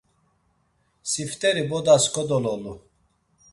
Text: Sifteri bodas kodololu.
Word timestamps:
Sifteri 1.11 1.63
bodas 1.75 2.09
kodololu. 2.17 2.77